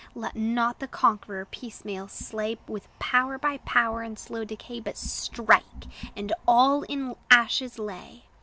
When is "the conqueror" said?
0.79-1.45